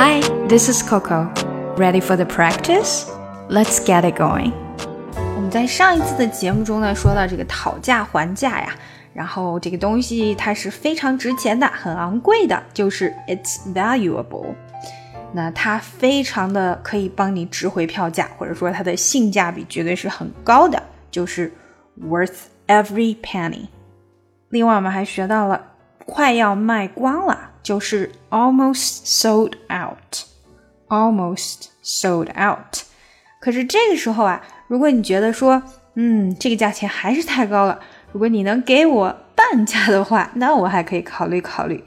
[0.00, 1.28] Hi, this is Coco.
[1.76, 3.10] Ready for the practice?
[3.48, 4.52] Let's get it going.
[5.34, 8.68] 我们在上一次的节目中呢，说到这个讨价还价呀，
[9.12, 14.54] 然后这个东西它是非常值钱的，很昂贵的，就是 it's valuable。
[15.32, 20.80] 那它非常的可以帮你值回票价，或者说它的性价比绝对是很高的，
[21.10, 21.52] 就是
[22.00, 23.66] worth every penny。
[24.50, 25.60] 另外，我们还学到了
[26.06, 32.80] 快要卖光了，就是 almost sold out，almost sold out。
[33.40, 35.62] 可是这个时候啊，如果你觉得说，
[35.92, 37.78] 嗯，这个价钱还是太高了，
[38.10, 41.84] 如果你能给我半价的话，那我还可以考虑考虑。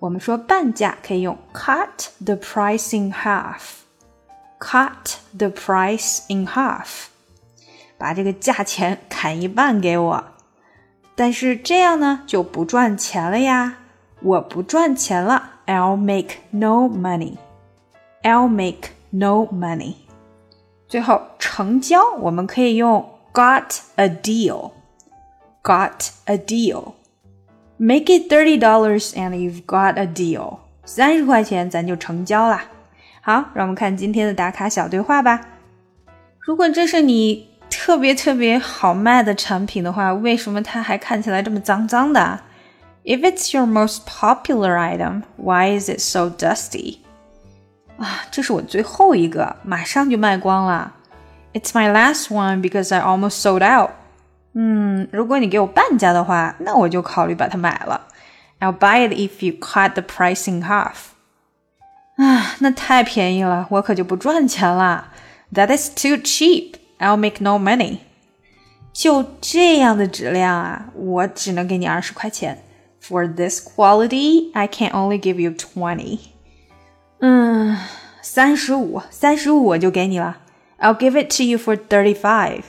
[0.00, 7.04] 我们说半价可以用 cut the price in half，cut the price in half，
[7.96, 10.24] 把这个价钱砍一半给我。
[11.14, 13.76] 但是这样呢就不赚钱了呀，
[14.22, 19.94] 我不赚钱了，I'll make no money，I'll make no money。
[20.86, 26.92] 最后成交我们可以用 got a deal，got a deal。
[27.78, 30.58] Make it thirty dollars and you've got a deal。
[30.84, 32.64] 三十块钱咱就成交啦。
[33.22, 35.48] 好，让我们看今天的打卡小对话吧。
[36.40, 42.40] 如果这是你特别特别好卖的产品的话，为什么它还看起来这么脏脏的
[43.03, 46.97] ？If it's your most popular item, why is it so dusty？
[47.97, 50.93] 啊，这是我最后一个，马上就卖光了。
[51.53, 53.91] It's my last one because I almost sold out。
[54.53, 58.07] 嗯，如果你给我半价的话，那我就考虑把它买了。
[58.59, 61.13] I'll buy it if you cut the price in half。
[62.17, 65.11] 啊，那太便宜了，我可就不赚钱了。
[65.53, 66.75] That is too cheap.
[66.99, 67.99] I'll make no money。
[68.91, 72.63] 就这样的质量啊，我只能给你二十块钱。
[73.01, 76.19] For this quality, I can only give you twenty。
[77.19, 77.77] 嗯，
[78.21, 80.37] 三十五，三十五我就给你了。
[80.79, 82.63] I'll give it to you for thirty-five。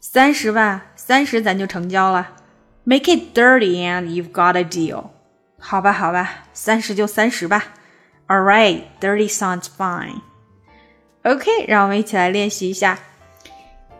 [0.00, 2.36] 三十吧，三十咱就成交了。
[2.84, 5.10] Make it thirty and you've got a deal。
[5.58, 7.64] 好吧，好吧，三十就三十吧。
[8.26, 10.22] All right, thirty sounds fine.
[11.22, 12.98] OK，让我们一起来练习一下。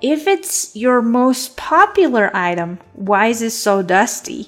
[0.01, 4.47] If it's your most popular item, why is it so dusty?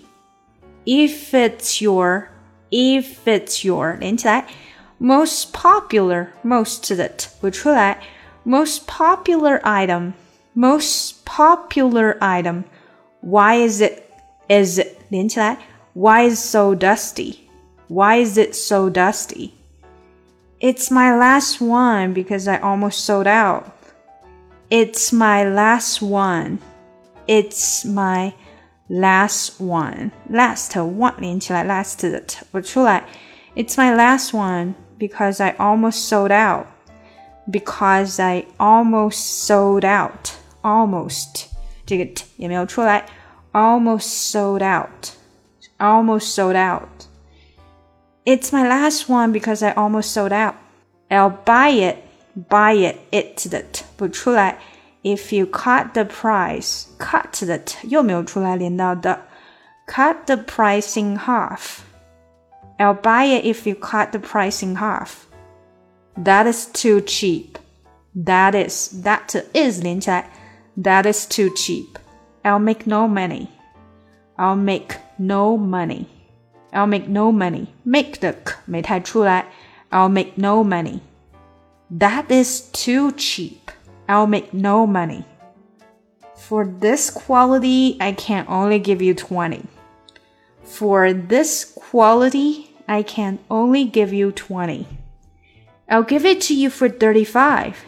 [0.86, 2.28] If it's your,
[2.70, 4.46] if it's your 连起来，
[5.00, 7.98] most popular most 的 t 不出来，
[8.44, 10.12] most popular item
[10.54, 12.64] most popular item.
[13.20, 14.02] Why is it
[14.48, 15.58] is it 连起来？
[15.94, 17.36] Why is so dusty?
[17.88, 19.52] Why is it so dusty?
[20.60, 23.64] It's my last one because I almost sold out.
[24.70, 26.58] It's my last one.
[27.26, 28.32] It's my
[28.88, 30.10] last one.
[30.30, 33.04] Last one 连起来，last 的 t 不出来。
[33.54, 36.66] It's my last one because I almost sold out.
[37.50, 40.30] Because I almost sold out
[40.62, 41.46] almost
[41.84, 43.04] 这个 t 也没有出来，
[43.52, 45.08] almost sold out,
[45.78, 47.06] almost sold out.
[48.24, 50.54] It's my last one because I almost sold out.
[51.08, 51.96] I'll buy it,
[52.48, 54.58] buy it, it 的 t 不出来。
[55.02, 59.22] If you cut the price, cut 的 t 又没有出来连到的，
[59.86, 61.80] cut the price in half.
[62.78, 65.26] I'll buy it if you cut the price in half.
[66.16, 67.58] That is too cheap.
[68.14, 70.30] That is that is 连起来。
[70.76, 71.98] that is too cheap.
[72.42, 73.48] I'll make no money.
[74.36, 76.06] I'll make no money.
[76.70, 77.66] I'll make no money.
[77.82, 79.46] Make the k 没太出来。
[79.90, 81.00] I'll make no money.
[81.90, 83.65] That is too cheap.
[84.08, 85.24] I'll make no money.
[86.36, 89.64] For this quality, I can only give you 20.
[90.64, 94.86] For this quality, I can only give you 20.
[95.88, 97.84] I'll give it to you for 35.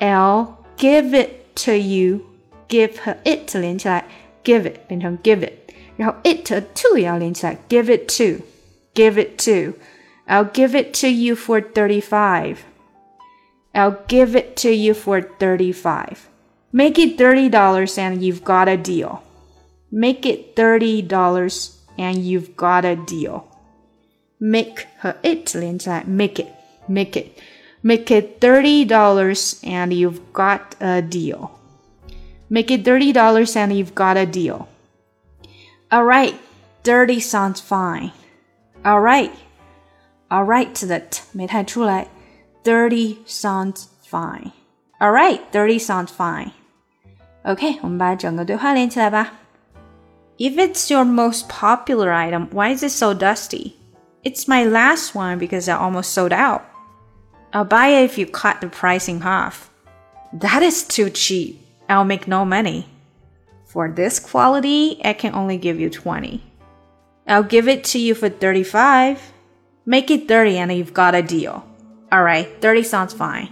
[0.00, 2.26] I'll give it to you
[2.68, 4.04] give her it 连起来，
[4.44, 5.52] give it 变成 give it，
[5.96, 12.56] 然后 it to 也要连起来，give it to，give it to。I'll give it to you for thirty-five.
[13.74, 16.28] I'll give it to you for thirty-five.
[16.72, 19.22] Make it thirty dollars and you've got a deal.
[19.90, 23.44] Make it thirty dollars and you've got a deal.
[24.38, 26.48] Make 和 it 连起来，make it,
[26.86, 27.38] make it.
[27.82, 31.50] Make it $30 and you've got a deal.
[32.50, 34.66] Make it $30 and you've got a deal.
[35.92, 36.34] Alright,
[36.82, 38.10] 30 sounds fine.
[38.84, 39.30] Alright,
[40.28, 42.08] alright 的 t 没太出来
[42.64, 44.52] ，30 sounds fine.
[45.00, 46.52] Alright, 30 sounds fine.
[47.44, 49.32] OK，我们把整个对话连起来吧。
[50.38, 53.74] If it's your most popular item, why is it so dusty?
[54.22, 56.62] It's my last one because I almost sold out.
[57.52, 59.70] I'll buy it if you cut the price in half.
[60.32, 61.60] That is too cheap.
[61.88, 62.86] I'll make no money.
[63.64, 66.42] For this quality, I can only give you 20.
[67.28, 69.32] I'll give it to you for 35.
[69.86, 71.64] Make it 30 and you've got a deal.
[72.10, 73.48] Alright, 30 sounds fine.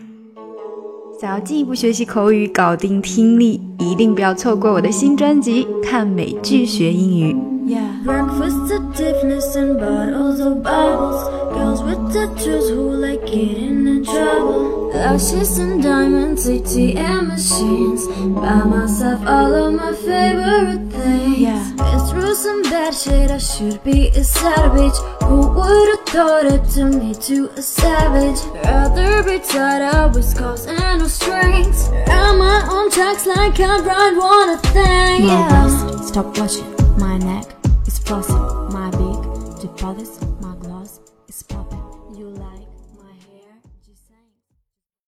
[1.20, 7.32] 想要进一步学习口语，搞定听力，一定不要错过我的新专辑《看美剧学英语》。
[7.66, 8.04] Yeah.
[8.04, 11.30] Breakfast at Tiffany's and bottles of bubbles.
[11.54, 13.67] Girls with tattoos who like getting in
[14.11, 14.89] trouble.
[14.93, 18.07] Lashes and diamonds, ATM machines.
[18.35, 21.39] Buy myself all of my favorite things.
[21.39, 21.73] Yeah.
[21.77, 24.97] Been through some bad shit, I should be a savage.
[25.23, 28.39] Who would've thought it to me to a savage?
[28.65, 31.89] Rather be tied up with scars and no strings.
[32.07, 35.27] Ride my own tracks like I ride one a thing.
[35.27, 36.01] Yeah.
[36.01, 36.65] stop watching
[36.97, 37.45] my neck.
[37.85, 38.33] It's flossy,